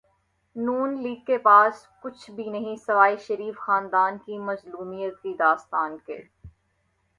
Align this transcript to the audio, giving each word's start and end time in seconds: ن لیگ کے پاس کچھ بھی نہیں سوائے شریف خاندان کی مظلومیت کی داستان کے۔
ن 0.55 0.69
لیگ 1.01 1.19
کے 1.25 1.37
پاس 1.39 1.73
کچھ 2.01 2.29
بھی 2.31 2.49
نہیں 2.49 2.75
سوائے 2.77 3.15
شریف 3.19 3.57
خاندان 3.57 4.17
کی 4.17 4.37
مظلومیت 4.39 5.21
کی 5.21 5.33
داستان 5.39 5.97
کے۔ 6.05 6.21